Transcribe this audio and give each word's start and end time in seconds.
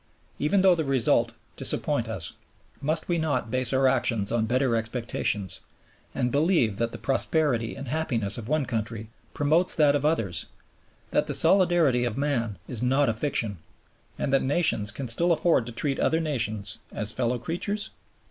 Even 0.39 0.63
though 0.63 0.73
the 0.73 0.83
result 0.83 1.33
disappoint 1.55 2.09
us, 2.09 2.33
must 2.81 3.07
we 3.07 3.19
not 3.19 3.51
base 3.51 3.71
our 3.71 3.87
actions 3.87 4.31
on 4.31 4.47
better 4.47 4.75
expectations, 4.75 5.59
and 6.15 6.31
believe 6.31 6.77
that 6.77 6.91
the 6.91 6.97
prosperity 6.97 7.75
and 7.75 7.87
happiness 7.87 8.35
of 8.35 8.47
one 8.47 8.65
country 8.65 9.09
promotes 9.35 9.75
that 9.75 9.95
of 9.95 10.03
others, 10.03 10.47
that 11.11 11.27
the 11.27 11.35
solidarity 11.35 12.03
of 12.03 12.17
man 12.17 12.57
is 12.67 12.81
not 12.81 13.09
a 13.09 13.13
fiction, 13.13 13.59
and 14.17 14.33
that 14.33 14.41
nations 14.41 14.89
can 14.89 15.07
still 15.07 15.31
afford 15.31 15.67
to 15.67 15.71
treat 15.71 15.99
other 15.99 16.19
nations 16.19 16.79
as 16.91 17.11
fellow 17.11 17.37
creatures? 17.37 17.91